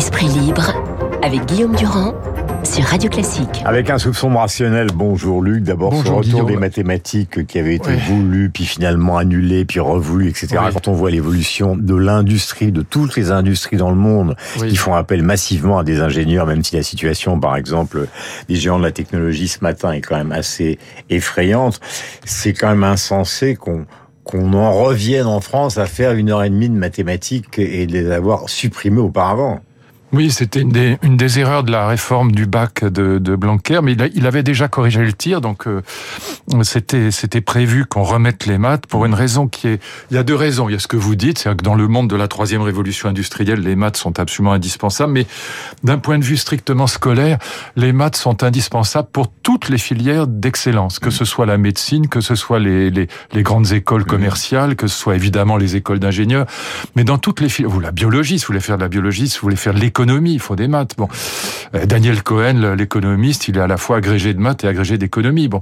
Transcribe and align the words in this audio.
Esprit 0.00 0.28
libre 0.28 0.72
avec 1.22 1.44
Guillaume 1.44 1.76
Durand 1.76 2.14
sur 2.64 2.82
Radio 2.84 3.10
Classique. 3.10 3.60
Avec 3.66 3.90
un 3.90 3.98
soupçon 3.98 4.34
rationnel, 4.34 4.86
bonjour 4.94 5.42
Luc. 5.42 5.62
D'abord, 5.62 5.94
ce 5.94 6.08
retour 6.08 6.46
des 6.46 6.56
mathématiques 6.56 7.46
qui 7.46 7.58
avait 7.58 7.74
été 7.74 7.96
voulu, 8.08 8.48
puis 8.48 8.64
finalement 8.64 9.18
annulé, 9.18 9.66
puis 9.66 9.78
revoulu, 9.78 10.30
etc. 10.30 10.56
Quand 10.72 10.88
on 10.88 10.94
voit 10.94 11.10
l'évolution 11.10 11.76
de 11.76 11.94
l'industrie, 11.94 12.72
de 12.72 12.80
toutes 12.80 13.14
les 13.14 13.30
industries 13.30 13.76
dans 13.76 13.90
le 13.90 13.96
monde, 13.96 14.36
qui 14.56 14.76
font 14.76 14.94
appel 14.94 15.22
massivement 15.22 15.80
à 15.80 15.84
des 15.84 16.00
ingénieurs, 16.00 16.46
même 16.46 16.64
si 16.64 16.76
la 16.76 16.82
situation, 16.82 17.38
par 17.38 17.56
exemple, 17.56 18.08
des 18.48 18.56
géants 18.56 18.78
de 18.78 18.84
la 18.84 18.92
technologie 18.92 19.48
ce 19.48 19.58
matin 19.60 19.92
est 19.92 20.00
quand 20.00 20.16
même 20.16 20.32
assez 20.32 20.78
effrayante, 21.10 21.78
c'est 22.24 22.54
quand 22.54 22.70
même 22.70 22.84
insensé 22.84 23.54
qu'on 23.54 23.84
qu'on 24.24 24.54
en 24.54 24.72
revienne 24.72 25.26
en 25.26 25.40
France 25.40 25.76
à 25.76 25.84
faire 25.84 26.12
une 26.12 26.30
heure 26.30 26.42
et 26.42 26.50
demie 26.50 26.70
de 26.70 26.74
mathématiques 26.74 27.58
et 27.58 27.86
de 27.86 27.92
les 27.92 28.10
avoir 28.10 28.48
supprimées 28.48 29.00
auparavant. 29.00 29.60
Oui, 30.12 30.32
c'était 30.32 30.60
une 30.60 30.70
des, 30.70 30.98
une 31.02 31.16
des 31.16 31.38
erreurs 31.38 31.62
de 31.62 31.70
la 31.70 31.86
réforme 31.86 32.32
du 32.32 32.44
bac 32.44 32.84
de, 32.84 33.18
de 33.18 33.36
Blanquer, 33.36 33.80
mais 33.80 33.92
il, 33.92 34.26
avait 34.26 34.42
déjà 34.42 34.66
corrigé 34.66 35.04
le 35.04 35.12
tir, 35.12 35.40
donc 35.40 35.68
euh, 35.68 35.82
c'était 36.62 37.12
c'était 37.12 37.40
prévu 37.40 37.84
qu'on 37.84 38.02
remette 38.02 38.44
les 38.46 38.58
maths 38.58 38.86
pour 38.86 39.04
une 39.06 39.14
raison 39.14 39.46
qui 39.46 39.68
est... 39.68 39.80
Il 40.10 40.16
y 40.16 40.18
a 40.18 40.24
deux 40.24 40.34
raisons. 40.34 40.68
Il 40.68 40.72
y 40.72 40.74
a 40.74 40.80
ce 40.80 40.88
que 40.88 40.96
vous 40.96 41.14
dites, 41.14 41.38
c'est 41.38 41.56
que 41.56 41.62
dans 41.62 41.76
le 41.76 41.86
monde 41.86 42.10
de 42.10 42.16
la 42.16 42.26
troisième 42.26 42.62
révolution 42.62 43.08
industrielle, 43.08 43.60
les 43.60 43.76
maths 43.76 43.96
sont 43.96 44.18
absolument 44.18 44.52
indispensables, 44.52 45.12
mais 45.12 45.26
d'un 45.84 45.98
point 45.98 46.18
de 46.18 46.24
vue 46.24 46.36
strictement 46.36 46.88
scolaire, 46.88 47.38
les 47.76 47.92
maths 47.92 48.16
sont 48.16 48.42
indispensables 48.42 49.08
pour 49.12 49.28
toutes 49.28 49.68
les 49.68 49.78
filières 49.78 50.26
d'excellence, 50.26 50.98
que 50.98 51.10
ce 51.10 51.24
soit 51.24 51.46
la 51.46 51.56
médecine, 51.56 52.08
que 52.08 52.20
ce 52.20 52.34
soit 52.34 52.58
les, 52.58 52.90
les, 52.90 53.06
les 53.32 53.42
grandes 53.44 53.70
écoles 53.70 54.04
commerciales, 54.04 54.74
que 54.74 54.88
ce 54.88 54.98
soit 54.98 55.14
évidemment 55.14 55.56
les 55.56 55.76
écoles 55.76 56.00
d'ingénieurs, 56.00 56.46
mais 56.96 57.04
dans 57.04 57.18
toutes 57.18 57.40
les 57.40 57.48
filières... 57.48 57.70
Vous, 57.70 57.78
la 57.78 57.92
biologie, 57.92 58.40
si 58.40 58.44
vous 58.46 58.48
voulez 58.48 58.60
faire 58.60 58.76
de 58.76 58.82
la 58.82 58.88
biologie, 58.88 59.28
si 59.28 59.38
vous 59.38 59.42
voulez 59.42 59.54
faire 59.54 59.74
de 59.74 59.78
l'économie, 59.78 59.99
il 60.08 60.40
faut 60.40 60.56
des 60.56 60.68
maths. 60.68 60.94
Bon, 60.96 61.08
euh, 61.74 61.86
Daniel 61.86 62.22
Cohen, 62.22 62.74
l'économiste, 62.76 63.48
il 63.48 63.56
est 63.56 63.60
à 63.60 63.66
la 63.66 63.76
fois 63.76 63.98
agrégé 63.98 64.34
de 64.34 64.40
maths 64.40 64.64
et 64.64 64.68
agrégé 64.68 64.98
d'économie. 64.98 65.48
Bon, 65.48 65.60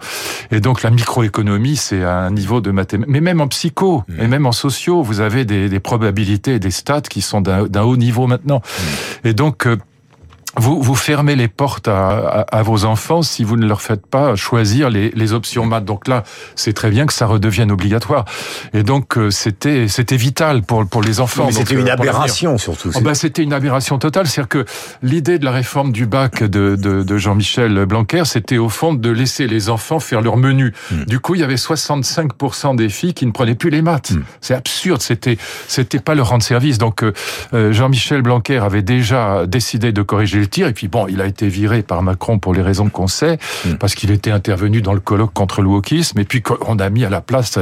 et 0.51 0.61
donc 0.61 0.83
la 0.83 0.91
microéconomie, 0.91 1.77
c'est 1.77 2.03
un 2.03 2.31
niveau 2.31 2.61
de 2.61 2.71
mathématiques. 2.71 3.13
Mais 3.13 3.21
même 3.21 3.41
en 3.41 3.49
psycho 3.49 4.05
mmh. 4.09 4.23
et 4.23 4.27
même 4.29 4.47
en 4.47 4.53
sociaux, 4.53 5.03
vous 5.03 5.21
avez 5.21 5.45
des, 5.45 5.69
des 5.69 5.81
probabilités 5.81 6.55
et 6.55 6.59
des 6.59 6.71
stats 6.71 7.03
qui 7.03 7.21
sont 7.21 7.41
d'un 7.41 7.83
haut 7.83 7.97
niveau 7.97 8.27
maintenant. 8.27 8.59
Mmh. 8.59 9.29
Et 9.29 9.35
donc 9.35 9.67
euh, 9.67 9.77
vous, 10.59 10.83
vous 10.83 10.95
fermez 10.95 11.37
les 11.37 11.49
portes 11.49 11.89
à, 11.89 12.41
à, 12.41 12.63
vos 12.63 12.85
enfants 12.85 13.23
si 13.23 13.45
vous 13.45 13.57
ne 13.57 13.67
leur 13.67 13.81
faites 13.81 14.07
pas 14.07 14.37
choisir 14.37 14.91
les, 14.91 15.11
les 15.11 15.33
options 15.33 15.65
maths. 15.65 15.85
Donc 15.85 16.09
là, 16.09 16.25
c'est 16.57 16.73
très 16.73 16.91
bien 16.91 17.07
que 17.07 17.13
ça 17.13 17.27
redevienne 17.27 17.71
obligatoire. 17.71 18.25
Et 18.73 18.83
donc 18.83 19.17
euh, 19.17 19.31
c'était 19.31 19.89
c'était 19.89 20.17
vital 20.17 20.63
pour 20.63 20.87
pour 20.87 21.03
les 21.03 21.21
enfants. 21.21 21.47
Mais 21.47 21.53
c'était 21.53 21.75
une 21.75 21.89
euh, 21.89 21.93
aberration 21.93 22.59
surtout. 22.59 22.91
Oh 22.95 23.01
ben, 23.01 23.15
c'était 23.15 23.43
une 23.43 23.53
aberration 23.53 23.99
totale, 23.99 24.27
c'est-à-dire 24.27 24.49
que 24.49 24.65
l'idée 25.03 25.39
de 25.39 25.45
la 25.45 25.53
réforme 25.53 25.93
du 25.93 26.07
bac 26.07 26.43
de, 26.43 26.77
de, 26.77 27.03
de 27.03 27.19
Jean-Michel 27.19 27.87
Blanquer, 27.87 28.25
c'était 28.25 28.59
au 28.59 28.69
fond 28.69 28.95
de 28.95 29.11
laisser 29.11 29.47
les 29.47 29.71
enfants 29.71 30.01
faire 30.01 30.21
leur 30.21 30.37
menu. 30.37 30.75
Hmm. 30.91 31.05
Du 31.05 31.21
coup, 31.21 31.35
il 31.35 31.41
y 31.41 31.45
avait 31.45 31.55
65% 31.55 32.77
des 32.77 32.89
filles 32.89 33.15
qui 33.15 33.27
ne 33.27 33.33
prenaient 33.33 33.55
plus 33.55 33.71
les 33.71 33.83
maths. 33.83 34.11
Hmm. 34.11 34.23
C'est 34.41 34.55
absurde. 34.55 35.01
C'était 35.01 35.39
c'était 35.69 36.01
pas 36.01 36.15
leur 36.15 36.29
rendre 36.29 36.43
service. 36.43 36.79
Donc 36.79 37.03
euh, 37.03 37.73
Jean-Michel 37.73 38.23
Blanquer 38.23 38.59
avait 38.59 38.83
déjà 38.83 39.47
décidé 39.47 39.93
de 39.93 40.03
corriger 40.03 40.41
le 40.41 40.48
et 40.57 40.73
puis 40.73 40.89
bon, 40.89 41.07
il 41.09 41.21
a 41.21 41.27
été 41.27 41.49
viré 41.49 41.83
par 41.83 42.03
Macron 42.03 42.39
pour 42.39 42.55
les 42.55 42.63
raisons 42.63 42.89
qu'on 42.89 43.07
sait, 43.07 43.39
mm. 43.65 43.75
parce 43.75 43.95
qu'il 43.95 44.11
était 44.11 44.31
intervenu 44.31 44.83
dans 44.83 44.95
le 44.95 45.01
colloque 45.01 45.33
contre 45.33 45.63
le 45.63 45.69
wokisme. 45.69 46.19
Et 46.19 46.25
puis 46.25 46.43
on 46.67 46.79
a 46.79 46.91
mis 46.91 47.05
à 47.05 47.11
la 47.11 47.21
place 47.21 47.59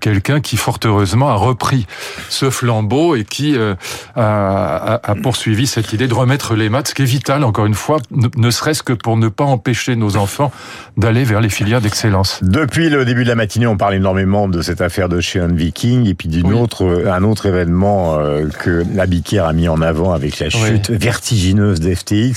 quelqu'un 0.00 0.40
qui, 0.40 0.56
fort 0.56 0.78
heureusement, 0.84 1.28
a 1.28 1.34
repris 1.34 1.86
ce 2.28 2.50
flambeau 2.50 3.16
et 3.16 3.24
qui 3.24 3.56
euh, 3.56 3.74
a, 4.16 5.00
a, 5.02 5.14
poursuivi 5.16 5.66
cette 5.66 5.92
idée 5.92 6.08
de 6.08 6.14
remettre 6.14 6.54
les 6.54 6.68
maths, 6.68 6.88
ce 6.88 6.94
qui 6.94 7.02
est 7.02 7.06
vital, 7.06 7.44
encore 7.44 7.66
une 7.66 7.74
fois, 7.74 7.98
ne, 8.10 8.50
serait-ce 8.50 8.82
que 8.82 8.92
pour 8.92 9.16
ne 9.16 9.28
pas 9.28 9.44
empêcher 9.44 9.96
nos 9.96 10.16
enfants 10.16 10.52
d'aller 10.96 11.24
vers 11.24 11.40
les 11.40 11.48
filières 11.48 11.80
d'excellence. 11.80 12.40
Depuis 12.42 12.88
le 12.88 13.04
début 13.04 13.24
de 13.24 13.28
la 13.28 13.34
matinée, 13.34 13.66
on 13.66 13.76
parle 13.76 13.94
énormément 13.94 14.48
de 14.48 14.62
cette 14.62 14.80
affaire 14.80 15.08
de 15.08 15.20
Sheon 15.20 15.52
Viking 15.52 16.06
et 16.06 16.14
puis 16.14 16.28
d'une 16.28 16.52
autre, 16.52 17.04
un 17.06 17.22
autre 17.24 17.46
événement 17.46 18.18
euh, 18.18 18.48
que 18.48 18.84
la 18.94 19.06
Biquière 19.06 19.46
a 19.46 19.52
mis 19.52 19.68
en 19.68 19.80
avant 19.82 20.12
avec 20.12 20.38
la 20.38 20.50
chute 20.50 20.90
vertigineuse 20.90 21.80
d'FTI 21.80 22.29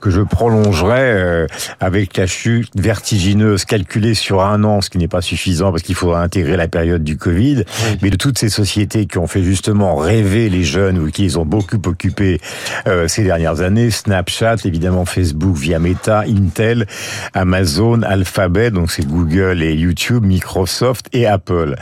que 0.00 0.10
je 0.10 0.20
prolongerai 0.20 1.00
euh, 1.00 1.46
avec 1.80 2.16
la 2.16 2.26
chute 2.26 2.70
vertigineuse 2.76 3.64
calculée 3.64 4.14
sur 4.14 4.42
un 4.42 4.64
an, 4.64 4.80
ce 4.80 4.90
qui 4.90 4.98
n'est 4.98 5.08
pas 5.08 5.20
suffisant 5.20 5.70
parce 5.70 5.82
qu'il 5.82 5.94
faudra 5.94 6.22
intégrer 6.22 6.56
la 6.56 6.68
période 6.68 7.04
du 7.04 7.16
Covid, 7.16 7.64
mais 8.02 8.10
de 8.10 8.16
toutes 8.16 8.38
ces 8.38 8.48
sociétés 8.48 9.06
qui 9.06 9.18
ont 9.18 9.26
fait 9.26 9.42
justement 9.42 9.96
rêver 9.96 10.48
les 10.48 10.64
jeunes 10.64 10.98
ou 10.98 11.10
qui 11.10 11.22
les 11.22 11.36
ont 11.36 11.44
beaucoup 11.44 11.80
occupés 11.86 12.40
euh, 12.86 13.08
ces 13.08 13.24
dernières 13.24 13.60
années, 13.60 13.90
Snapchat, 13.90 14.56
évidemment 14.64 15.04
Facebook 15.04 15.56
via 15.56 15.78
Meta, 15.78 16.20
Intel, 16.20 16.86
Amazon, 17.34 18.02
Alphabet, 18.02 18.70
donc 18.70 18.90
c'est 18.90 19.06
Google 19.06 19.62
et 19.62 19.74
YouTube, 19.74 20.24
Microsoft 20.24 21.06
et 21.12 21.26
Apple. 21.26 21.76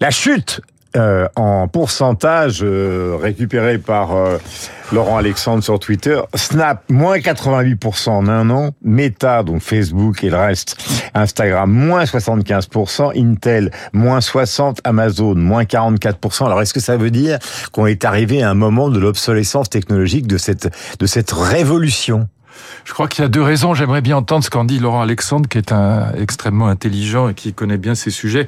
La 0.00 0.10
chute 0.10 0.60
euh, 0.96 1.28
en 1.36 1.68
pourcentage 1.68 2.60
euh, 2.62 3.18
récupéré 3.20 3.76
par 3.76 4.16
euh, 4.16 4.38
Laurent 4.90 5.18
Alexandre 5.18 5.62
sur 5.62 5.78
Twitter, 5.78 6.18
Snap 6.34 6.82
moins 6.88 7.18
88% 7.18 8.08
en 8.08 8.26
un 8.26 8.48
an, 8.48 8.70
Meta 8.82 9.42
donc 9.42 9.60
Facebook 9.60 10.24
et 10.24 10.30
le 10.30 10.38
reste, 10.38 10.78
Instagram 11.12 11.70
moins 11.70 12.04
75%, 12.04 13.12
Intel 13.20 13.70
moins 13.92 14.22
60, 14.22 14.80
Amazon 14.84 15.34
moins 15.34 15.64
44%. 15.64 16.46
Alors 16.46 16.62
est-ce 16.62 16.72
que 16.72 16.80
ça 16.80 16.96
veut 16.96 17.10
dire 17.10 17.38
qu'on 17.72 17.86
est 17.86 18.06
arrivé 18.06 18.42
à 18.42 18.48
un 18.48 18.54
moment 18.54 18.88
de 18.88 18.98
l'obsolescence 18.98 19.68
technologique 19.68 20.26
de 20.26 20.38
cette 20.38 20.70
de 20.98 21.06
cette 21.06 21.32
révolution? 21.32 22.28
Je 22.84 22.92
crois 22.92 23.08
qu'il 23.08 23.22
y 23.22 23.24
a 23.24 23.28
deux 23.28 23.42
raisons. 23.42 23.74
J'aimerais 23.74 24.00
bien 24.00 24.16
entendre 24.16 24.44
ce 24.44 24.50
qu'en 24.50 24.64
dit 24.64 24.78
Laurent 24.78 25.02
Alexandre, 25.02 25.48
qui 25.48 25.58
est 25.58 25.72
un 25.72 26.12
extrêmement 26.18 26.68
intelligent 26.68 27.28
et 27.28 27.34
qui 27.34 27.52
connaît 27.52 27.78
bien 27.78 27.94
ces 27.94 28.10
sujets. 28.10 28.46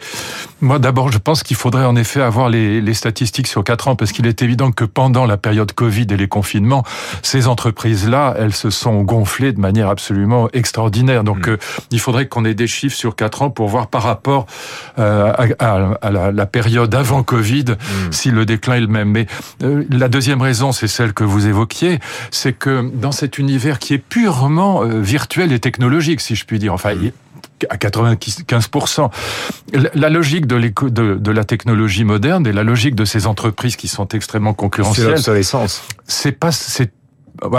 Moi, 0.60 0.78
d'abord, 0.78 1.12
je 1.12 1.18
pense 1.18 1.42
qu'il 1.42 1.56
faudrait 1.56 1.84
en 1.84 1.96
effet 1.96 2.20
avoir 2.20 2.48
les, 2.48 2.80
les 2.80 2.94
statistiques 2.94 3.46
sur 3.46 3.64
quatre 3.64 3.88
ans, 3.88 3.96
parce 3.96 4.12
qu'il 4.12 4.26
est 4.26 4.42
évident 4.42 4.72
que 4.72 4.84
pendant 4.84 5.26
la 5.26 5.36
période 5.36 5.72
Covid 5.72 6.06
et 6.10 6.16
les 6.16 6.28
confinements, 6.28 6.84
ces 7.22 7.46
entreprises-là, 7.46 8.34
elles 8.38 8.54
se 8.54 8.70
sont 8.70 9.02
gonflées 9.02 9.52
de 9.52 9.60
manière 9.60 9.88
absolument 9.88 10.48
extraordinaire. 10.52 11.24
Donc, 11.24 11.46
mmh. 11.46 11.52
euh, 11.52 11.56
il 11.90 12.00
faudrait 12.00 12.26
qu'on 12.26 12.44
ait 12.44 12.54
des 12.54 12.66
chiffres 12.66 12.96
sur 12.96 13.16
quatre 13.16 13.42
ans 13.42 13.50
pour 13.50 13.68
voir 13.68 13.88
par 13.88 14.02
rapport 14.02 14.46
euh, 14.98 15.32
à, 15.58 15.96
à, 16.00 16.10
la, 16.10 16.32
la, 16.32 16.46
période 16.46 16.94
avant 16.94 17.22
Covid 17.22 17.64
mmh. 17.64 18.12
si 18.12 18.30
le 18.30 18.44
déclin 18.44 18.74
est 18.74 18.80
le 18.80 18.86
même. 18.86 19.10
Mais 19.10 19.26
euh, 19.62 19.84
la 19.90 20.08
deuxième 20.08 20.40
raison, 20.42 20.72
c'est 20.72 20.88
celle 20.88 21.12
que 21.12 21.24
vous 21.24 21.46
évoquiez, 21.46 22.00
c'est 22.30 22.52
que 22.52 22.90
dans 22.94 23.12
cet 23.12 23.38
univers 23.38 23.78
qui 23.78 23.94
est 23.94 23.99
purement 24.00 24.82
euh, 24.82 25.00
virtuel 25.00 25.52
et 25.52 25.60
technologique, 25.60 26.20
si 26.20 26.34
je 26.34 26.44
puis 26.44 26.58
dire. 26.58 26.72
Enfin, 26.74 26.94
à 27.68 27.76
95%. 27.76 29.10
La 29.94 30.08
logique 30.08 30.46
de, 30.46 30.58
de, 30.88 31.14
de, 31.14 31.30
la 31.30 31.44
technologie 31.44 32.04
moderne 32.04 32.46
et 32.46 32.52
la 32.52 32.62
logique 32.62 32.94
de 32.94 33.04
ces 33.04 33.26
entreprises 33.26 33.76
qui 33.76 33.88
sont 33.88 34.08
extrêmement 34.08 34.54
concurrentielles. 34.54 35.06
C'est 35.06 35.12
l'obsolescence. 35.12 35.82
C'est 36.06 36.32
pas, 36.32 36.52
c'est 36.52 36.92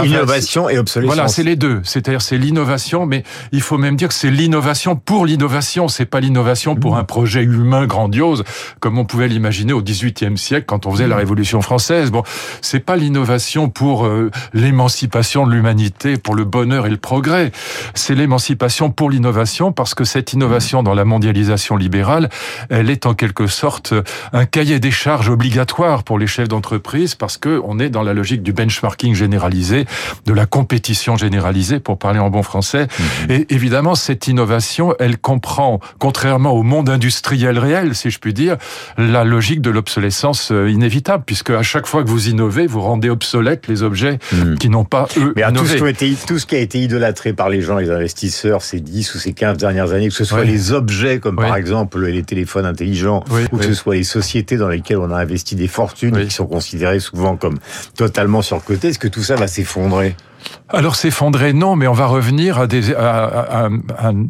Innovation 0.03 0.69
et 0.69 0.77
obsolescence. 0.77 1.15
Voilà, 1.15 1.27
c'est 1.27 1.43
les 1.43 1.55
deux. 1.55 1.81
C'est-à-dire 1.83 2.21
c'est 2.21 2.37
l'innovation, 2.37 3.05
mais 3.05 3.23
il 3.51 3.61
faut 3.61 3.77
même 3.77 3.95
dire 3.95 4.09
que 4.09 4.13
c'est 4.13 4.29
l'innovation 4.29 4.95
pour 4.95 5.25
l'innovation. 5.25 5.87
C'est 5.87 6.05
pas 6.05 6.19
l'innovation 6.19 6.75
pour 6.75 6.97
un 6.97 7.03
projet 7.03 7.43
humain 7.43 7.85
grandiose, 7.85 8.43
comme 8.79 8.97
on 8.97 9.05
pouvait 9.05 9.27
l'imaginer 9.27 9.73
au 9.73 9.81
XVIIIe 9.81 10.37
siècle 10.37 10.65
quand 10.67 10.85
on 10.85 10.91
faisait 10.91 11.07
la 11.07 11.15
Révolution 11.15 11.61
française. 11.61 12.11
Bon, 12.11 12.23
c'est 12.61 12.79
pas 12.79 12.95
l'innovation 12.95 13.69
pour 13.69 14.05
euh, 14.05 14.29
l'émancipation 14.53 15.47
de 15.47 15.53
l'humanité, 15.53 16.17
pour 16.17 16.35
le 16.35 16.45
bonheur 16.45 16.85
et 16.85 16.89
le 16.89 16.97
progrès. 16.97 17.51
C'est 17.93 18.15
l'émancipation 18.15 18.91
pour 18.91 19.09
l'innovation, 19.09 19.71
parce 19.71 19.95
que 19.95 20.03
cette 20.03 20.33
innovation 20.33 20.83
dans 20.83 20.93
la 20.93 21.05
mondialisation 21.05 21.77
libérale, 21.77 22.29
elle 22.69 22.89
est 22.89 23.05
en 23.05 23.13
quelque 23.13 23.47
sorte 23.47 23.93
un 24.33 24.45
cahier 24.45 24.79
des 24.79 24.91
charges 24.91 25.29
obligatoire 25.29 26.03
pour 26.03 26.19
les 26.19 26.27
chefs 26.27 26.47
d'entreprise, 26.47 27.15
parce 27.15 27.37
que 27.37 27.61
on 27.63 27.79
est 27.79 27.89
dans 27.89 28.03
la 28.03 28.13
logique 28.13 28.43
du 28.43 28.53
benchmarking 28.53 29.15
généralisé 29.15 29.60
de 30.25 30.33
la 30.33 30.45
compétition 30.45 31.17
généralisée, 31.17 31.79
pour 31.79 31.97
parler 31.97 32.19
en 32.19 32.29
bon 32.29 32.43
français. 32.43 32.87
Mhm. 33.27 33.31
Et 33.31 33.53
évidemment, 33.53 33.95
cette 33.95 34.27
innovation, 34.27 34.95
elle 34.99 35.17
comprend, 35.17 35.79
contrairement 35.99 36.51
au 36.51 36.63
monde 36.63 36.89
industriel 36.89 37.59
réel, 37.59 37.95
si 37.95 38.09
je 38.09 38.19
puis 38.19 38.33
dire, 38.33 38.57
la 38.97 39.23
logique 39.23 39.61
de 39.61 39.69
l'obsolescence 39.69 40.51
euh, 40.51 40.69
inévitable, 40.69 41.23
puisque 41.25 41.51
à 41.51 41.63
chaque 41.63 41.87
fois 41.87 42.03
que 42.03 42.09
vous 42.09 42.29
innovez, 42.29 42.67
vous 42.67 42.81
rendez 42.81 43.09
obsolètes 43.09 43.67
les 43.67 43.83
objets 43.83 44.19
mhm. 44.31 44.57
qui 44.57 44.69
n'ont 44.69 44.85
pas, 44.85 45.07
eux, 45.17 45.33
Mais 45.35 45.43
Tout, 45.51 45.65
ce 45.65 45.75
qui 45.75 45.83
a 45.83 45.89
été, 45.89 46.15
tout 46.27 46.39
ce 46.39 46.45
qui 46.45 46.55
a 46.55 46.59
été 46.59 46.79
idolâtré 46.79 47.33
par 47.33 47.49
les 47.49 47.61
gens, 47.61 47.77
les 47.77 47.89
investisseurs, 47.89 48.61
ces 48.61 48.79
10 48.79 49.15
ou 49.15 49.19
ces 49.19 49.33
15 49.33 49.57
dernières 49.57 49.91
années, 49.91 50.09
que 50.09 50.13
ce 50.13 50.25
soit 50.25 50.43
les 50.43 50.71
objets, 50.71 51.19
comme 51.19 51.35
par 51.35 51.55
exemple 51.55 52.03
les 52.05 52.23
téléphones 52.23 52.65
intelligents, 52.65 53.23
ou 53.51 53.57
que 53.57 53.65
ce 53.65 53.73
soit 53.73 53.95
les 53.95 54.03
sociétés 54.03 54.57
dans 54.57 54.67
lesquelles 54.67 54.97
on 54.97 55.11
a 55.11 55.17
investi 55.17 55.55
des 55.55 55.67
fortunes, 55.67 56.25
qui 56.25 56.33
sont 56.33 56.45
considérées 56.45 56.99
souvent 56.99 57.35
comme 57.35 57.59
totalement 57.95 58.41
surcotées, 58.41 58.89
est-ce 58.89 58.99
que 58.99 59.07
tout 59.07 59.23
ça 59.23 59.35
va 59.35 59.47
s'effondrer 59.51 60.15
alors 60.69 60.95
s'effondrer, 60.95 61.53
non, 61.53 61.75
mais 61.75 61.87
on 61.87 61.93
va 61.93 62.05
revenir 62.05 62.59
à 62.59 62.67
des, 62.67 62.93
à, 62.93 63.69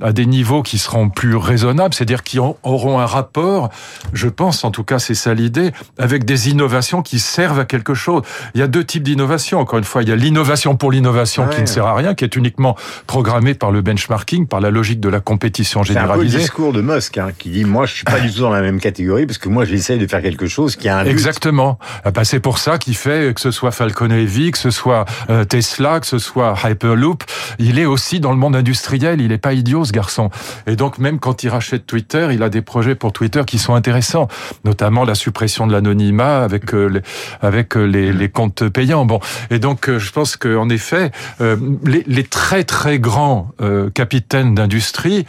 à, 0.02 0.12
des 0.12 0.26
niveaux 0.26 0.64
qui 0.64 0.78
seront 0.78 1.10
plus 1.10 1.36
raisonnables, 1.36 1.94
c'est-à-dire 1.94 2.24
qui 2.24 2.40
auront 2.40 3.00
un 3.00 3.06
rapport, 3.06 3.70
je 4.14 4.28
pense, 4.28 4.64
en 4.64 4.72
tout 4.72 4.84
cas 4.84 5.00
c'est 5.00 5.14
ça 5.14 5.34
l'idée, 5.34 5.72
avec 5.98 6.26
des 6.26 6.50
innovations 6.50 7.02
qui 7.02 7.20
servent 7.20 7.60
à 7.60 7.66
quelque 7.66 7.94
chose. 7.94 8.24
Il 8.56 8.60
y 8.60 8.64
a 8.64 8.68
deux 8.68 8.84
types 8.84 9.04
d'innovation, 9.04 9.60
encore 9.60 9.80
une 9.80 9.86
fois, 9.86 10.02
il 10.02 10.10
y 10.10 10.12
a 10.12 10.16
l'innovation 10.16 10.76
pour 10.76 10.92
l'innovation 10.92 11.48
qui 11.48 11.62
ne 11.62 11.66
sert 11.66 11.86
à 11.86 11.96
rien, 11.96 12.16
qui 12.16 12.24
est 12.24 12.36
uniquement 12.36 12.76
programmée 13.08 13.54
par 13.54 13.72
le 13.72 13.82
benchmarking, 13.82 14.48
par 14.48 14.62
la 14.62 14.72
logique 14.72 15.00
de 15.00 15.10
la 15.10 15.20
compétition 15.20 15.84
généralisée. 15.84 16.12
C'est 16.12 16.14
un 16.14 16.18
peu 16.18 16.38
le 16.38 16.40
discours 16.40 16.74
de 16.74 16.82
Musk, 16.82 17.18
hein, 17.18 17.30
qui 17.38 17.50
dit, 17.50 17.66
moi 17.66 17.86
je 17.86 17.94
suis 17.94 18.04
pas 18.04 18.20
du 18.20 18.34
tout 18.34 18.42
dans 18.42 18.50
la 18.50 18.62
même 18.62 18.80
catégorie, 18.80 19.26
parce 19.26 19.38
que 19.38 19.50
moi 19.50 19.66
j'essaye 19.66 20.00
de 20.00 20.08
faire 20.08 20.22
quelque 20.22 20.48
chose 20.48 20.76
qui 20.76 20.90
a 20.90 21.00
un 21.00 21.06
Exactement. 21.06 21.78
Bah, 22.04 22.24
c'est 22.24 22.40
pour 22.40 22.58
ça 22.58 22.78
qu'il 22.78 22.96
fait 22.96 23.34
que 23.34 23.42
ce 23.42 23.52
soit 23.52 23.72
Falcon 23.72 24.10
Heavy, 24.10 24.52
que 24.52 24.58
ce 24.58 24.72
soit 24.72 25.06
euh, 25.30 25.46
Tesla, 25.46 26.00
que 26.02 26.08
ce 26.08 26.20
soit 26.20 26.56
Hyperloop, 26.64 27.24
il 27.60 27.80
est 27.80 27.86
aussi 27.86 28.20
dans 28.20 28.32
le 28.32 28.38
monde 28.38 28.56
industriel, 28.56 29.22
il 29.22 29.32
est 29.32 29.38
pas 29.38 29.54
idiot 29.54 29.86
ce 29.86 29.94
garçon. 29.94 30.30
Et 30.68 30.76
donc 30.76 30.98
même 30.98 31.20
quand 31.20 31.44
il 31.44 31.50
rachète 31.50 31.86
Twitter, 31.86 32.30
il 32.32 32.44
a 32.44 32.50
des 32.50 32.62
projets 32.62 32.96
pour 32.96 33.14
Twitter 33.14 33.44
qui 33.48 33.58
sont 33.58 33.76
intéressants, 33.76 34.28
notamment 34.66 35.06
la 35.06 35.16
suppression 35.16 35.68
de 35.68 35.72
l'anonymat 35.72 36.44
avec 36.44 36.74
euh, 36.74 36.88
les, 36.88 37.02
avec 37.42 37.78
euh, 37.78 37.84
les, 37.84 38.30
comptes 38.30 38.68
payants. 38.70 39.06
Bon, 39.06 39.20
et 39.50 39.60
donc 39.60 39.90
euh, 39.90 40.00
je 40.00 40.12
pense 40.12 40.36
qu'en 40.36 40.70
effet, 40.70 41.12
les, 41.40 42.24
très 42.24 42.64
très 42.64 43.00
grands 43.00 43.52
capitaines 43.94 44.56
d'industrie 44.56 45.26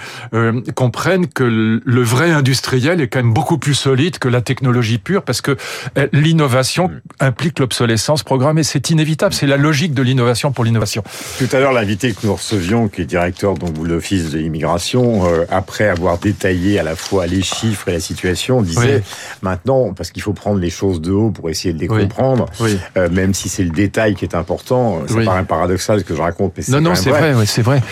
comprennent 0.74 1.26
que 1.26 1.44
le 1.44 2.02
vrai 2.02 2.30
industriel 2.30 3.00
est 3.00 3.08
quand 3.08 3.18
même 3.20 3.32
beaucoup 3.32 3.58
plus 3.58 3.74
solide 3.74 4.18
que 4.18 4.28
la 4.28 4.40
technologie 4.40 4.98
pure 4.98 5.22
parce 5.22 5.40
que 5.40 5.56
l'innovation 6.12 6.90
implique 7.20 7.58
l'obsolescence 7.58 8.22
programmée. 8.22 8.62
C'est 8.62 8.90
inévitable, 8.90 9.34
c'est 9.34 9.46
la 9.46 9.56
logique 9.56 9.94
de 9.94 10.02
l'innovation 10.02 10.52
pour 10.52 10.61
l'innovation. 10.62 11.02
Tout 11.38 11.48
à 11.52 11.60
l'heure, 11.60 11.72
l'invité 11.72 12.12
que 12.12 12.26
nous 12.26 12.34
recevions, 12.34 12.88
qui 12.88 13.02
est 13.02 13.04
directeur 13.04 13.54
donc, 13.54 13.80
de 13.80 13.88
l'Office 13.88 14.30
de 14.30 14.38
l'immigration, 14.38 15.26
euh, 15.26 15.44
après 15.50 15.88
avoir 15.88 16.18
détaillé 16.18 16.78
à 16.78 16.82
la 16.82 16.96
fois 16.96 17.26
les 17.26 17.42
chiffres 17.42 17.88
et 17.88 17.92
la 17.92 18.00
situation, 18.00 18.62
disait 18.62 19.02
maintenant, 19.42 19.92
parce 19.92 20.10
qu'il 20.10 20.22
faut 20.22 20.32
prendre 20.32 20.58
les 20.58 20.70
choses 20.70 21.00
de 21.00 21.12
haut 21.12 21.30
pour 21.30 21.50
essayer 21.50 21.74
de 21.74 21.78
les 21.78 21.88
comprendre, 21.88 22.46
euh, 22.96 23.08
même 23.10 23.34
si 23.34 23.48
c'est 23.48 23.64
le 23.64 23.70
détail 23.70 24.14
qui 24.14 24.24
est 24.24 24.34
important, 24.34 25.02
euh, 25.02 25.08
ça 25.08 25.24
paraît 25.24 25.44
paradoxal 25.44 26.00
ce 26.00 26.04
que 26.04 26.14
je 26.14 26.22
raconte, 26.22 26.54
mais 26.56 26.62
c'est 26.62 26.72
Non, 26.72 26.80
non, 26.80 26.94
c'est 26.94 27.10
vrai, 27.10 27.32
vrai 27.32 27.46
c'est 27.46 27.62
vrai. 27.62 27.82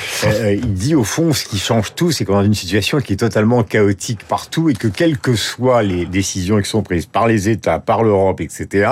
il 0.53 0.75
dit 0.75 0.95
au 0.95 1.05
fond, 1.05 1.33
ce 1.33 1.45
qui 1.45 1.59
change 1.59 1.95
tout, 1.95 2.11
c'est 2.11 2.25
qu'on 2.25 2.35
est 2.35 2.43
dans 2.43 2.45
une 2.45 2.55
situation 2.55 3.01
qui 3.01 3.15
est 3.15 3.17
totalement 3.17 3.63
chaotique 3.63 4.25
partout 4.27 4.71
et 4.71 4.75
que 4.75 4.89
quelles 4.89 5.19
que 5.19 5.35
soient 5.35 5.83
les 5.83 6.07
décisions 6.07 6.61
qui 6.61 6.69
sont 6.69 6.83
prises 6.83 7.07
par 7.07 7.27
les 7.27 7.49
États, 7.49 7.79
par 7.79 8.03
l'Europe, 8.03 8.41
etc., 8.41 8.91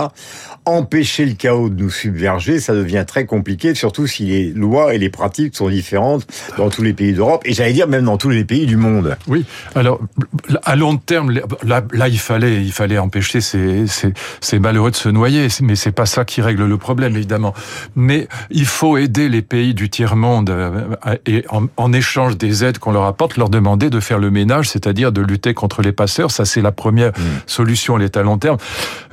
empêcher 0.65 1.25
le 1.25 1.35
chaos 1.35 1.69
de 1.69 1.83
nous 1.83 1.91
submerger, 1.91 2.61
ça 2.61 2.75
devient 2.75 3.05
très 3.07 3.25
compliqué, 3.25 3.68
surtout 3.77 4.07
si 4.07 4.25
les 4.25 4.51
lois 4.51 4.95
et 4.95 4.99
les 4.99 5.11
pratiques 5.11 5.57
sont 5.57 5.69
différentes 5.69 6.27
dans 6.57 6.71
tous 6.71 6.83
les 6.83 6.93
pays 6.93 7.13
d'Europe 7.13 7.43
et 7.45 7.53
j'allais 7.53 7.73
dire 7.73 7.89
même 7.89 8.05
dans 8.05 8.17
tous 8.17 8.31
les 8.31 8.45
pays 8.45 8.67
du 8.67 8.77
monde. 8.77 9.17
Oui. 9.27 9.45
Alors 9.75 10.01
à 10.65 10.77
long 10.77 10.97
terme, 10.97 11.33
là, 11.63 11.83
là 11.93 12.09
il 12.09 12.19
fallait, 12.19 12.63
il 12.63 12.73
fallait 12.73 12.99
empêcher 12.99 13.41
ces, 13.41 13.87
ces, 13.87 14.13
ces 14.41 14.59
malheureux 14.59 14.91
de 14.91 14.97
se 14.97 15.09
noyer, 15.09 15.49
mais 15.61 15.77
c'est 15.77 15.93
pas 15.93 16.07
ça 16.07 16.25
qui 16.25 16.41
règle 16.41 16.65
le 16.65 16.79
problème 16.79 17.17
évidemment. 17.17 17.55
Mais 17.97 18.29
il 18.51 18.67
faut 18.67 18.97
aider 18.97 19.29
les 19.29 19.43
pays 19.43 19.75
du 19.75 19.91
tiers 19.91 20.17
monde 20.17 20.51
euh, 20.51 20.95
et 21.27 21.45
en, 21.51 21.67
en 21.77 21.93
échange 21.93 22.37
des 22.37 22.65
aides 22.65 22.79
qu'on 22.79 22.93
leur 22.93 23.05
apporte, 23.05 23.37
leur 23.37 23.51
demander 23.51 23.91
de 23.91 24.01
faire 24.01 24.19
le 24.19 24.31
ménage, 24.31 24.69
c'est-à-dire 24.71 25.13
de 25.13 25.21
lutter 25.21 25.55
contre 25.55 25.83
les 25.83 25.93
passeurs. 25.93 26.31
Ça 26.31 26.45
c'est 26.45 26.63
la 26.63 26.73
première 26.73 27.11
mmh. 27.11 27.23
solution, 27.47 27.97
elle 27.99 28.05
est 28.05 28.17
à 28.17 28.23
long 28.23 28.39
terme. 28.39 28.57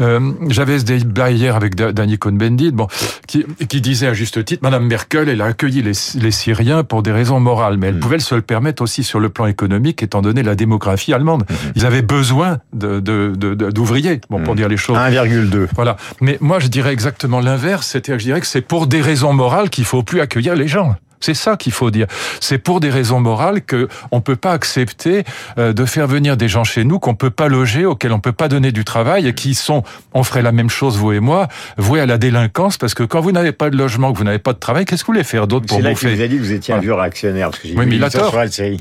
Euh, 0.01 0.31
J'avais 0.49 0.79
ce 0.79 0.85
débat 0.85 1.31
hier 1.31 1.55
avec 1.55 1.75
Danny 1.75 2.17
Cohn-Bendit, 2.17 2.71
bon, 2.71 2.87
qui, 3.27 3.45
qui 3.67 3.81
disait 3.81 4.07
à 4.07 4.13
juste 4.13 4.44
titre, 4.45 4.63
Madame 4.63 4.85
Merkel, 4.85 5.27
elle 5.27 5.41
a 5.41 5.45
accueilli 5.45 5.81
les, 5.81 5.91
les 6.15 6.31
Syriens 6.31 6.83
pour 6.83 7.03
des 7.03 7.11
raisons 7.11 7.39
morales, 7.39 7.77
mais 7.77 7.87
elle 7.87 7.95
mm. 7.95 7.99
pouvait 7.99 8.19
se 8.19 8.35
le 8.35 8.41
permettre 8.41 8.81
aussi 8.81 9.03
sur 9.03 9.19
le 9.19 9.29
plan 9.29 9.45
économique, 9.47 10.01
étant 10.01 10.21
donné 10.21 10.43
la 10.43 10.55
démographie 10.55 11.13
allemande. 11.13 11.43
Mm-hmm. 11.43 11.71
Ils 11.75 11.85
avaient 11.85 12.01
besoin 12.01 12.59
d'ouvriers, 12.73 14.21
bon, 14.29 14.41
pour 14.41 14.53
mm. 14.53 14.57
dire 14.57 14.69
les 14.69 14.77
choses. 14.77 14.97
1,2. 14.97 15.67
Voilà. 15.75 15.97
Mais 16.21 16.37
moi, 16.39 16.59
je 16.59 16.67
dirais 16.67 16.93
exactement 16.93 17.41
l'inverse. 17.41 17.87
C'est-à-dire, 17.87 18.19
je 18.19 18.25
dirais 18.25 18.41
que 18.41 18.47
c'est 18.47 18.61
pour 18.61 18.87
des 18.87 19.01
raisons 19.01 19.33
morales 19.33 19.69
qu'il 19.69 19.85
faut 19.85 20.03
plus 20.03 20.21
accueillir 20.21 20.55
les 20.55 20.67
gens. 20.67 20.95
C'est 21.19 21.33
ça 21.33 21.55
qu'il 21.57 21.71
faut 21.71 21.91
dire. 21.91 22.07
C'est 22.39 22.57
pour 22.57 22.79
des 22.79 22.89
raisons 22.89 23.19
morales 23.19 23.61
que 23.61 23.87
on 24.11 24.21
peut 24.21 24.35
pas 24.35 24.51
accepter 24.51 25.23
euh, 25.57 25.73
de 25.73 25.85
faire 25.85 26.07
venir 26.07 26.37
des 26.37 26.47
gens 26.47 26.63
chez 26.63 26.83
nous 26.83 26.99
qu'on 26.99 27.15
peut 27.15 27.29
pas 27.29 27.47
loger, 27.47 27.85
auxquels 27.85 28.11
on 28.11 28.19
peut 28.19 28.31
pas 28.31 28.47
donner 28.47 28.71
du 28.71 28.83
travail 28.83 29.27
et 29.27 29.33
qui 29.33 29.55
sont, 29.55 29.83
on 30.13 30.23
ferait 30.23 30.41
la 30.41 30.51
même 30.51 30.69
chose 30.69 30.97
vous 30.97 31.11
et 31.11 31.19
moi, 31.19 31.47
voués 31.77 31.99
à 31.99 32.05
la 32.05 32.17
délinquance 32.17 32.77
parce 32.77 32.93
que 32.93 33.03
quand 33.03 33.21
vous 33.21 33.31
n'avez 33.31 33.51
pas 33.51 33.69
de 33.69 33.77
logement, 33.77 34.13
que 34.13 34.17
vous 34.17 34.23
n'avez 34.23 34.39
pas 34.39 34.53
de 34.53 34.59
travail, 34.59 34.85
qu'est-ce 34.85 35.03
que 35.03 35.07
vous 35.07 35.13
voulez 35.13 35.23
faire 35.23 35.47
d'autre 35.47 35.65
pour 35.65 35.77
bouffer 35.77 35.89
là 35.89 35.95
qu'il 35.95 36.09
vous 36.09 36.21
a 36.21 36.27
dit 36.27 36.37
que 36.37 36.41
vous 36.41 36.51
étiez 36.51 36.73
un 36.73 36.79
vieux 36.79 36.93
réactionnaire 36.93 37.49
parce 37.49 37.61
que 37.61 37.67
oui, 37.67 37.85
mais 37.85 37.95
il 37.95 38.03
a 38.03 38.09
tort. 38.09 38.35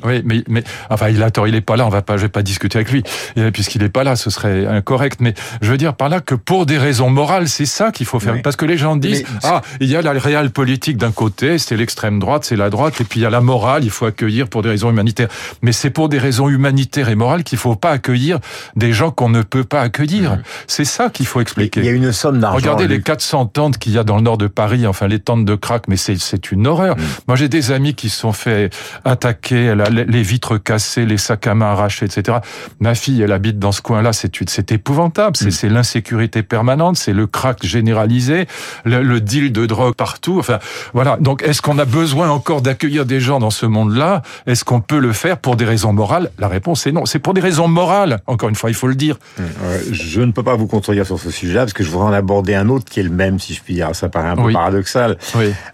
Oui, 0.04 0.22
mais, 0.24 0.44
mais 0.48 0.64
enfin 0.90 1.08
il 1.08 1.22
a 1.22 1.30
tort, 1.30 1.48
il 1.48 1.54
est 1.54 1.60
pas 1.60 1.76
là, 1.76 1.86
on 1.86 1.90
va 1.90 2.02
pas, 2.02 2.16
je 2.16 2.22
vais 2.22 2.28
pas 2.28 2.42
discuter 2.42 2.78
avec 2.78 2.90
lui 2.90 3.02
puisqu'il 3.52 3.82
est 3.82 3.88
pas 3.88 4.04
là, 4.04 4.16
ce 4.16 4.30
serait 4.30 4.66
incorrect. 4.66 5.20
Mais 5.20 5.34
je 5.62 5.70
veux 5.70 5.76
dire 5.76 5.94
par 5.94 6.08
là 6.08 6.20
que 6.20 6.34
pour 6.34 6.66
des 6.66 6.78
raisons 6.78 7.10
morales, 7.10 7.48
c'est 7.48 7.66
ça 7.66 7.90
qu'il 7.90 8.06
faut 8.06 8.20
faire 8.20 8.42
parce 8.42 8.56
que 8.56 8.66
les 8.66 8.76
gens 8.76 8.96
disent 8.96 9.24
ah 9.42 9.62
il 9.80 9.88
y 9.88 9.96
a 9.96 10.02
la 10.02 10.12
réelle 10.12 10.50
politique 10.50 10.96
d'un 10.96 11.12
côté, 11.12 11.58
c'est 11.58 11.76
l'extrême 11.76 12.18
droite 12.18 12.23
c'est 12.42 12.56
la 12.56 12.70
droite, 12.70 13.00
et 13.00 13.04
puis 13.04 13.20
il 13.20 13.22
y 13.22 13.26
a 13.26 13.30
la 13.30 13.40
morale, 13.40 13.84
il 13.84 13.90
faut 13.90 14.06
accueillir 14.06 14.48
pour 14.48 14.62
des 14.62 14.68
raisons 14.68 14.90
humanitaires. 14.90 15.28
Mais 15.62 15.72
c'est 15.72 15.90
pour 15.90 16.08
des 16.08 16.18
raisons 16.18 16.48
humanitaires 16.48 17.08
et 17.08 17.14
morales 17.14 17.44
qu'il 17.44 17.58
faut 17.58 17.76
pas 17.76 17.90
accueillir 17.90 18.38
des 18.76 18.92
gens 18.92 19.10
qu'on 19.10 19.28
ne 19.28 19.42
peut 19.42 19.64
pas 19.64 19.80
accueillir. 19.80 20.32
Mmh. 20.34 20.42
C'est 20.66 20.84
ça 20.84 21.10
qu'il 21.10 21.26
faut 21.26 21.40
expliquer. 21.40 21.80
Il 21.80 21.86
y 21.86 21.88
a 21.88 21.92
une 21.92 22.12
somme 22.12 22.40
d'argent. 22.40 22.56
Regardez 22.56 22.88
les 22.88 23.00
400 23.00 23.46
tentes 23.46 23.78
qu'il 23.78 23.92
y 23.92 23.98
a 23.98 24.04
dans 24.04 24.16
le 24.16 24.22
nord 24.22 24.38
de 24.38 24.46
Paris, 24.46 24.86
enfin 24.86 25.06
les 25.06 25.18
tentes 25.18 25.44
de 25.44 25.54
crack, 25.54 25.88
mais 25.88 25.96
c'est 25.96 26.52
une 26.52 26.66
horreur. 26.66 26.96
Mmh. 26.96 27.02
Moi 27.28 27.36
j'ai 27.36 27.48
des 27.48 27.72
amis 27.72 27.94
qui 27.94 28.08
se 28.08 28.18
sont 28.18 28.32
fait 28.32 28.70
attaquer, 29.04 29.74
les 29.90 30.22
vitres 30.22 30.58
cassées, 30.58 31.06
les 31.06 31.18
sacs 31.18 31.46
à 31.46 31.54
main 31.54 31.66
arrachés, 31.66 32.06
etc. 32.06 32.38
Ma 32.80 32.94
fille, 32.94 33.22
elle 33.22 33.32
habite 33.32 33.58
dans 33.58 33.72
ce 33.72 33.82
coin-là, 33.82 34.12
c'est 34.12 34.72
épouvantable. 34.72 35.36
C'est 35.36 35.68
mmh. 35.68 35.72
l'insécurité 35.72 36.42
permanente, 36.42 36.96
c'est 36.96 37.12
le 37.12 37.26
crack 37.26 37.64
généralisé, 37.64 38.46
le, 38.84 39.02
le 39.02 39.20
deal 39.20 39.52
de 39.52 39.66
drogue 39.66 39.94
partout. 39.94 40.38
Enfin 40.38 40.58
voilà. 40.92 41.16
Donc 41.20 41.42
est-ce 41.42 41.62
qu'on 41.62 41.78
a 41.78 41.84
besoin 41.84 42.13
encore 42.22 42.62
d'accueillir 42.62 43.06
des 43.06 43.20
gens 43.20 43.38
dans 43.38 43.50
ce 43.50 43.66
monde-là 43.66 44.22
Est-ce 44.46 44.64
qu'on 44.64 44.80
peut 44.80 44.98
le 44.98 45.12
faire 45.12 45.38
pour 45.38 45.56
des 45.56 45.64
raisons 45.64 45.92
morales? 45.92 46.30
La 46.38 46.48
réponse 46.48 46.86
est 46.86 46.92
non. 46.92 47.06
C'est 47.06 47.18
pour 47.18 47.34
des 47.34 47.40
raisons 47.40 47.68
morales, 47.68 48.20
encore 48.26 48.48
une 48.48 48.54
fois, 48.54 48.70
il 48.70 48.74
faut 48.74 48.88
le 48.88 48.94
dire. 48.94 49.18
Hum, 49.38 49.44
je 49.90 50.20
ne 50.20 50.32
peux 50.32 50.42
pas 50.42 50.54
vous 50.54 50.66
contredire 50.66 51.06
sur 51.06 51.18
ce 51.18 51.30
sujet-là, 51.30 51.60
parce 51.62 51.72
que 51.72 51.84
je 51.84 51.90
voudrais 51.90 52.08
en 52.08 52.12
aborder 52.12 52.54
un 52.54 52.68
autre 52.68 52.84
qui 52.84 53.00
est 53.00 53.04
le 53.04 53.10
même, 53.10 53.38
si 53.38 53.54
je 53.54 53.62
puis 53.62 53.74
dire. 53.74 53.94
Ça 53.94 54.08
paraît 54.08 54.28
un 54.28 54.36
peu 54.36 54.52
paradoxal. 54.52 55.18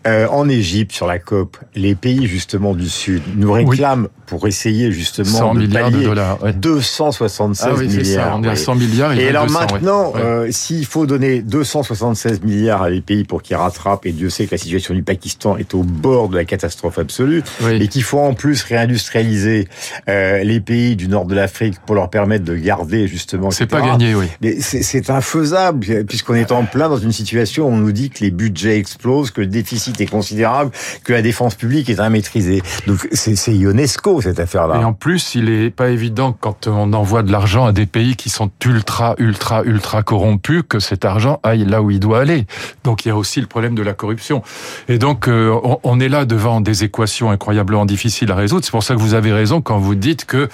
Euh, 0.06 0.26
en 0.28 0.48
Égypte, 0.48 0.92
sur 0.92 1.06
la 1.06 1.18
COP, 1.18 1.56
les 1.74 1.94
pays 1.94 2.26
justement 2.26 2.74
du 2.74 2.88
Sud 2.88 3.22
nous 3.36 3.52
réclament 3.52 4.08
pour 4.26 4.46
essayer 4.46 4.92
justement 4.92 5.54
de 5.54 5.60
milliards 5.60 5.90
pallier 5.90 6.02
de 6.02 6.04
dollars, 6.04 6.38
276 6.54 7.68
ah 7.68 7.82
milliards. 7.82 8.38
on 8.38 8.44
est 8.44 8.48
à 8.48 8.56
100 8.56 8.74
milliards. 8.76 9.12
Et 9.12 9.28
alors 9.28 9.50
maintenant, 9.50 10.12
euh, 10.16 10.46
s'il 10.50 10.86
faut 10.86 11.04
donner 11.04 11.42
276 11.42 12.42
milliards 12.42 12.82
à 12.82 12.90
des 12.90 13.00
pays 13.00 13.24
pour 13.24 13.42
qu'ils 13.42 13.56
rattrapent, 13.56 14.06
et 14.06 14.12
Dieu 14.12 14.30
sait 14.30 14.46
que 14.46 14.52
la 14.52 14.58
situation 14.58 14.94
du 14.94 15.02
Pakistan 15.02 15.56
est 15.56 15.74
au 15.74 15.82
bord 15.82 16.28
de 16.30 16.36
la 16.36 16.44
catastrophe 16.44 16.98
absolue, 16.98 17.42
et 17.70 17.88
qu'il 17.88 18.02
faut 18.02 18.20
en 18.20 18.34
plus 18.34 18.62
réindustrialiser 18.62 19.68
euh, 20.08 20.42
les 20.42 20.60
pays 20.60 20.96
du 20.96 21.08
nord 21.08 21.26
de 21.26 21.34
l'Afrique 21.34 21.76
pour 21.86 21.94
leur 21.94 22.10
permettre 22.10 22.44
de 22.44 22.56
garder 22.56 23.06
justement. 23.06 23.50
C'est 23.50 23.66
pas 23.66 23.80
gagné, 23.80 24.14
oui. 24.14 24.26
Mais 24.40 24.60
c'est 24.60 25.10
infaisable 25.10 26.04
puisqu'on 26.06 26.34
est 26.34 26.52
en 26.52 26.64
plein 26.64 26.88
dans 26.88 26.96
une 26.96 27.12
situation 27.12 27.68
où 27.68 27.72
on 27.72 27.76
nous 27.76 27.92
dit 27.92 28.10
que 28.10 28.22
les 28.24 28.30
budgets 28.30 28.78
explosent, 28.78 29.30
que 29.30 29.40
le 29.40 29.46
déficit 29.46 30.00
est 30.00 30.06
considérable, 30.06 30.70
que 31.04 31.12
la 31.12 31.22
défense 31.22 31.54
publique 31.54 31.88
est 31.88 31.98
immaîtrisée. 31.98 32.62
Donc 32.86 33.08
c'est 33.12 33.54
UNESCO 33.54 34.20
cette 34.20 34.40
affaire-là. 34.40 34.80
Et 34.80 34.84
en 34.84 34.92
plus, 34.92 35.34
il 35.34 35.48
est 35.48 35.70
pas 35.70 35.90
évident 35.90 36.36
quand 36.38 36.66
on 36.66 36.92
envoie 36.92 37.22
de 37.22 37.32
l'argent 37.32 37.66
à 37.66 37.72
des 37.72 37.86
pays 37.86 38.16
qui 38.16 38.30
sont 38.30 38.50
ultra, 38.64 39.14
ultra, 39.18 39.62
ultra 39.64 40.02
corrompus 40.02 40.62
que 40.68 40.78
cet 40.78 41.04
argent 41.04 41.40
aille 41.42 41.64
là 41.64 41.82
où 41.82 41.90
il 41.90 42.00
doit 42.00 42.20
aller. 42.20 42.46
Donc 42.84 43.04
il 43.04 43.08
y 43.08 43.10
a 43.10 43.16
aussi 43.16 43.40
le 43.40 43.46
problème 43.46 43.74
de 43.74 43.82
la 43.82 43.92
corruption. 43.92 44.42
Et 44.88 44.98
donc 44.98 45.28
euh, 45.28 45.58
on 45.82 46.00
est 46.00 46.08
là 46.08 46.19
devant 46.24 46.60
des 46.60 46.84
équations 46.84 47.30
incroyablement 47.30 47.86
difficiles 47.86 48.30
à 48.30 48.34
résoudre. 48.34 48.64
C'est 48.64 48.70
pour 48.70 48.82
ça 48.82 48.94
que 48.94 49.00
vous 49.00 49.14
avez 49.14 49.32
raison 49.32 49.60
quand 49.60 49.78
vous 49.78 49.94
dites 49.94 50.24
que 50.24 50.48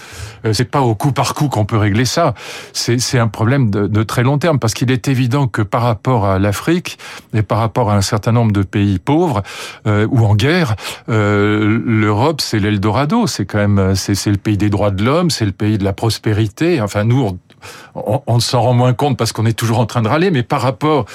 euh, 0.45 0.53
c'est 0.53 0.71
pas 0.71 0.81
au 0.81 0.95
coup 0.95 1.13
par 1.13 1.35
coup 1.35 1.49
qu'on 1.49 1.65
peut 1.65 1.77
régler 1.77 2.05
ça. 2.05 2.35
C'est 2.73 3.19
un 3.19 3.29
problème 3.29 3.71
de, 3.71 3.87
de, 3.87 4.03
très 4.03 4.23
long 4.23 4.39
terme 4.39 4.59
parce 4.59 4.75
qu'il 4.75 4.91
est 4.91 5.09
évident 5.09 5.47
que 5.49 5.63
par 5.63 5.83
rapport 5.83 6.27
à 6.27 6.39
l'Afrique 6.39 6.99
et 7.35 7.43
par 7.43 7.59
rapport 7.59 7.91
à 7.91 7.97
un 7.97 8.03
certain 8.03 8.33
nombre 8.33 8.53
de 8.53 8.63
pays 8.63 8.99
pauvres 8.99 9.43
euh, 9.87 10.07
ou 10.11 10.25
en 10.25 10.35
guerre, 10.35 10.77
euh, 11.09 11.81
l'Europe 11.85 12.41
c'est 12.41 12.59
l'Eldorado. 12.59 13.27
C'est 13.27 13.45
quand 13.45 13.59
même 13.59 13.95
c'est 13.95 14.31
le 14.31 14.37
pays 14.37 14.57
des 14.57 14.71
droits 14.71 14.91
de 14.91 15.05
l'homme, 15.05 15.31
c'est 15.31 15.47
le 15.47 15.53
pays 15.53 15.79
de 15.79 15.85
la 15.85 15.93
prospérité. 15.93 16.81
Enfin 16.81 17.05
nous 17.05 17.23
on, 17.23 17.39
on 17.95 18.41
s'en 18.41 18.63
rend 18.63 18.75
moins 18.75 18.93
compte 18.93 19.17
parce 19.17 19.33
qu'on 19.33 19.47
est 19.47 19.53
toujours 19.53 19.79
en 19.79 19.87
train 19.87 20.03
de 20.03 20.09
râler, 20.09 20.31
mais 20.31 20.43
par 20.43 20.61
rapport 20.61 21.07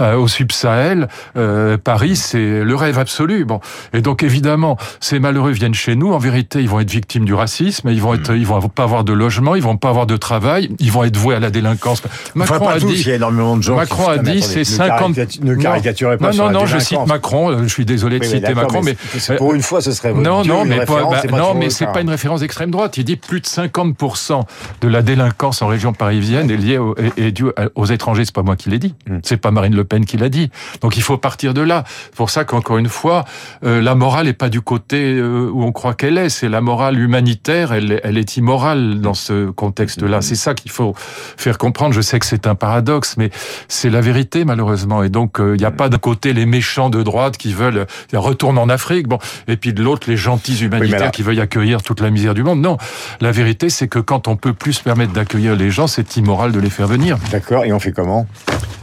euh, 0.00 0.16
au 0.16 0.28
Sub-Sahel, 0.28 1.08
euh, 1.36 1.76
Paris, 1.76 2.16
c'est 2.16 2.62
le 2.62 2.74
rêve 2.74 2.98
absolu. 2.98 3.44
Bon, 3.44 3.60
et 3.92 4.00
donc 4.00 4.22
évidemment, 4.22 4.76
ces 5.00 5.18
malheureux 5.18 5.50
viennent 5.50 5.74
chez 5.74 5.96
nous. 5.96 6.12
En 6.12 6.18
vérité, 6.18 6.60
ils 6.60 6.68
vont 6.68 6.80
être 6.80 6.90
victimes 6.90 7.24
du 7.24 7.34
racisme. 7.34 7.88
Ils 7.88 8.02
vont 8.02 8.14
être, 8.14 8.32
mm. 8.32 8.36
ils 8.36 8.46
vont 8.46 8.60
pas 8.68 8.84
avoir 8.84 9.04
de 9.04 9.12
logement, 9.12 9.54
ils 9.54 9.62
vont 9.62 9.76
pas 9.76 9.88
avoir 9.88 10.06
de 10.06 10.16
travail, 10.16 10.70
ils 10.78 10.92
vont 10.92 11.04
être 11.04 11.16
voués 11.16 11.34
à 11.34 11.40
la 11.40 11.50
délinquance. 11.50 12.02
Macron 12.34 12.68
a 12.68 12.78
dit, 12.78 12.86
il 12.88 13.08
y 13.08 13.12
a 13.12 13.16
énormément 13.16 13.56
de 13.56 13.62
gens. 13.62 13.76
Macron 13.76 14.08
a 14.08 14.18
dit, 14.18 14.42
c'est 14.42 14.64
50. 14.64 15.40
Ne 15.42 15.54
caricaturez 15.54 16.16
pas. 16.18 16.32
Non, 16.32 16.46
non, 16.46 16.60
non, 16.60 16.66
je 16.66 16.78
cite 16.78 17.06
Macron. 17.06 17.50
Euh, 17.50 17.62
je 17.64 17.68
suis 17.68 17.84
désolé 17.84 18.18
de 18.18 18.24
citer 18.24 18.54
Macron, 18.54 18.82
mais, 18.82 18.96
pour 19.36 19.54
une 19.54 19.62
fois, 19.62 19.80
ce 19.80 19.92
serait 19.92 20.12
non, 20.12 20.44
non, 20.44 20.64
mais 20.64 20.84
pas, 20.84 21.02
non, 21.30 21.54
mais 21.54 21.70
c'est 21.70 21.86
pas 21.86 22.00
une 22.00 22.10
référence 22.10 22.40
d'extrême 22.40 22.70
droite. 22.70 22.96
Il 22.96 23.04
dit 23.04 23.16
plus 23.16 23.40
de 23.40 23.46
50% 23.46 24.42
de 24.80 24.88
la 24.88 25.02
délinquance 25.02 25.62
en 25.62 25.66
région 25.66 25.87
parisienne 25.92 26.50
est 26.50 26.56
liée 26.56 26.78
au, 26.78 26.94
est, 26.96 27.32
due 27.32 27.46
aux 27.74 27.86
étrangers. 27.86 28.24
C'est 28.24 28.34
pas 28.34 28.42
moi 28.42 28.56
qui 28.56 28.70
l'ai 28.70 28.78
dit. 28.78 28.94
Mm. 29.06 29.18
C'est 29.22 29.36
pas 29.36 29.50
Marine 29.50 29.74
Le 29.74 29.84
Pen 29.84 30.04
qui 30.04 30.16
l'a 30.16 30.28
dit. 30.28 30.50
Donc 30.80 30.96
il 30.96 31.02
faut 31.02 31.18
partir 31.18 31.54
de 31.54 31.60
là. 31.60 31.84
C'est 31.86 32.14
pour 32.14 32.30
ça 32.30 32.44
qu'encore 32.44 32.78
une 32.78 32.88
fois, 32.88 33.24
euh, 33.64 33.80
la 33.80 33.94
morale 33.94 34.26
n'est 34.26 34.32
pas 34.32 34.48
du 34.48 34.60
côté 34.60 35.14
euh, 35.14 35.50
où 35.52 35.62
on 35.62 35.72
croit 35.72 35.94
qu'elle 35.94 36.18
est. 36.18 36.28
C'est 36.28 36.48
la 36.48 36.60
morale 36.60 36.98
humanitaire. 36.98 37.72
Elle, 37.72 38.00
elle 38.02 38.18
est 38.18 38.36
immorale 38.36 39.00
dans 39.00 39.14
ce 39.14 39.50
contexte-là. 39.50 40.20
C'est 40.22 40.34
ça 40.34 40.54
qu'il 40.54 40.70
faut 40.70 40.94
faire 40.96 41.58
comprendre. 41.58 41.94
Je 41.94 42.00
sais 42.00 42.18
que 42.18 42.26
c'est 42.26 42.46
un 42.46 42.54
paradoxe, 42.54 43.16
mais 43.16 43.30
c'est 43.68 43.90
la 43.90 44.00
vérité 44.00 44.44
malheureusement. 44.44 45.02
Et 45.02 45.08
donc 45.08 45.40
euh, 45.40 45.54
il 45.54 45.58
n'y 45.58 45.64
a 45.64 45.70
pas 45.70 45.88
d'un 45.88 45.98
côté 45.98 46.32
les 46.32 46.46
méchants 46.46 46.90
de 46.90 47.02
droite 47.02 47.36
qui 47.36 47.52
veulent 47.52 47.86
retourner 48.12 48.60
en 48.60 48.68
Afrique, 48.68 49.08
bon, 49.08 49.18
et 49.46 49.56
puis 49.56 49.72
de 49.72 49.82
l'autre 49.82 50.08
les 50.10 50.16
gentils 50.16 50.58
humanitaires 50.64 51.10
qui 51.10 51.22
veulent 51.22 51.40
accueillir 51.40 51.82
toute 51.82 52.00
la 52.00 52.10
misère 52.10 52.34
du 52.34 52.42
monde. 52.42 52.60
Non, 52.60 52.76
la 53.20 53.30
vérité 53.30 53.70
c'est 53.70 53.88
que 53.88 53.98
quand 53.98 54.28
on 54.28 54.36
peut 54.36 54.52
plus 54.52 54.74
se 54.74 54.82
permettre 54.82 55.12
d'accueillir 55.12 55.56
les 55.56 55.70
gens, 55.70 55.77
c'est 55.86 56.16
immoral 56.16 56.52
de 56.52 56.58
les 56.58 56.70
faire 56.70 56.86
venir. 56.86 57.18
D'accord. 57.30 57.64
Et 57.64 57.72
on 57.72 57.78
fait 57.78 57.92
comment? 57.92 58.26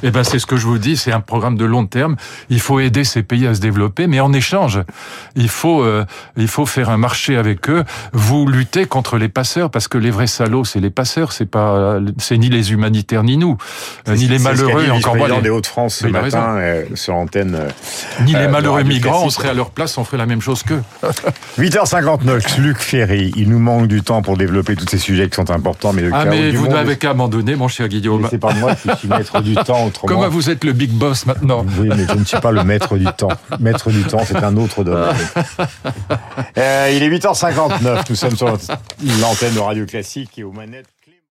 Eh 0.05 0.11
ben, 0.11 0.23
c'est 0.23 0.37
ce 0.37 0.45
que 0.45 0.55
je 0.55 0.67
vous 0.67 0.77
dis, 0.77 0.97
c'est 0.97 1.11
un 1.11 1.19
programme 1.19 1.57
de 1.57 1.65
long 1.65 1.87
terme. 1.87 2.15
Il 2.49 2.59
faut 2.59 2.79
aider 2.79 3.03
ces 3.03 3.23
pays 3.23 3.47
à 3.47 3.55
se 3.55 3.59
développer, 3.59 4.05
mais 4.05 4.19
en 4.19 4.33
échange, 4.33 4.81
il 5.35 5.49
faut, 5.49 5.81
euh, 5.81 6.05
il 6.37 6.47
faut 6.47 6.67
faire 6.67 6.91
un 6.91 6.97
marché 6.97 7.37
avec 7.37 7.67
eux. 7.71 7.83
Vous 8.13 8.45
luttez 8.45 8.85
contre 8.85 9.17
les 9.17 9.29
passeurs, 9.29 9.71
parce 9.71 9.87
que 9.87 9.97
les 9.97 10.11
vrais 10.11 10.27
salauds, 10.27 10.63
c'est 10.63 10.79
les 10.79 10.91
passeurs, 10.91 11.31
c'est 11.31 11.47
pas, 11.47 11.97
c'est 12.19 12.37
ni 12.37 12.49
les 12.49 12.71
humanitaires 12.71 13.23
ni 13.23 13.35
nous, 13.35 13.57
euh, 14.07 14.15
ni 14.15 14.27
les 14.27 14.37
malheureux, 14.37 14.91
encore 14.91 15.15
moins 15.15 15.27
les 15.27 15.41
des 15.41 15.49
Hauts-de-France 15.49 15.95
ce 15.95 16.07
matin 16.07 16.57
euh, 16.57 16.83
sur 16.93 17.15
antenne. 17.15 17.57
Ni 18.25 18.33
les 18.33 18.47
malheureux 18.47 18.83
migrants, 18.83 19.23
on 19.25 19.31
serait 19.31 19.49
à 19.49 19.55
leur 19.55 19.71
place, 19.71 19.97
on 19.97 20.03
ferait 20.03 20.17
la 20.17 20.27
même 20.27 20.41
chose 20.41 20.61
qu'eux. 20.61 20.83
8h59, 21.57 22.61
Luc 22.61 22.77
Ferry, 22.77 23.31
il 23.35 23.49
nous 23.49 23.59
manque 23.59 23.87
du 23.87 24.03
temps 24.03 24.21
pour 24.21 24.37
développer 24.37 24.75
tous 24.75 24.87
ces 24.87 24.99
sujets 24.99 25.29
qui 25.29 25.35
sont 25.35 25.49
importants, 25.49 25.93
mais 25.93 26.03
le 26.03 26.11
ah 26.13 26.25
mais 26.25 26.51
vous 26.51 26.67
n'avez 26.67 26.95
qu'à 26.95 27.07
m'abandonner, 27.07 27.55
mon 27.55 27.67
cher 27.67 27.87
Guillaume. 27.87 28.27
C'est 28.29 28.37
pas 28.37 28.53
moi 28.53 28.75
qui 28.75 28.95
suis 28.99 29.07
maître 29.07 29.41
du 29.41 29.55
temps. 29.55 29.89
Comment 30.03 30.29
vous 30.29 30.49
êtes 30.49 30.63
le 30.63 30.73
big 30.73 30.91
boss 30.91 31.25
maintenant 31.25 31.65
Oui, 31.79 31.89
mais 31.89 32.05
je 32.07 32.13
ne 32.13 32.25
suis 32.25 32.39
pas 32.39 32.51
le 32.51 32.63
maître 32.63 32.97
du 32.97 33.05
temps. 33.05 33.29
Maître 33.59 33.91
du 33.91 34.03
temps, 34.03 34.23
c'est 34.25 34.37
un 34.43 34.55
autre 34.57 34.83
domaine. 34.83 35.15
Euh, 36.57 36.91
il 36.93 37.03
est 37.03 37.09
8h59, 37.09 38.03
nous 38.09 38.15
sommes 38.15 38.35
sur 38.35 38.47
l'antenne 38.47 39.53
de 39.53 39.59
Radio 39.59 39.85
Classique 39.85 40.37
et 40.37 40.43
aux 40.43 40.51
manettes. 40.51 40.87